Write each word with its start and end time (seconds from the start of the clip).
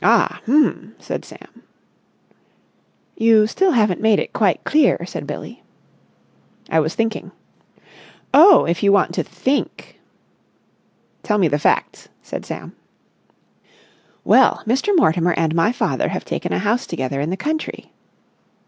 Ah! 0.00 0.40
H'm!" 0.44 0.94
said 1.00 1.24
Sam. 1.24 1.64
"You 3.16 3.48
still 3.48 3.72
haven't 3.72 4.00
made 4.00 4.20
it 4.20 4.32
quite 4.32 4.62
clear," 4.62 4.96
said 5.04 5.26
Billie. 5.26 5.64
"I 6.70 6.78
was 6.78 6.94
thinking." 6.94 7.32
"Oh, 8.32 8.64
if 8.64 8.84
you 8.84 8.92
want 8.92 9.12
to 9.14 9.24
think!" 9.24 9.98
"Tell 11.24 11.38
me 11.38 11.48
the 11.48 11.58
facts," 11.58 12.10
said 12.22 12.46
Sam. 12.46 12.76
"Well, 14.22 14.62
Mr. 14.68 14.94
Mortimer 14.96 15.32
and 15.36 15.52
my 15.52 15.72
father 15.72 16.10
have 16.10 16.24
taken 16.24 16.52
a 16.52 16.60
house 16.60 16.86
together 16.86 17.20
in 17.20 17.30
the 17.30 17.36
country...." 17.36 17.90